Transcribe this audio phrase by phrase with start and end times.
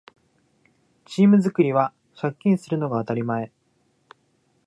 [1.05, 3.51] チーム作りは借金するのが当たり前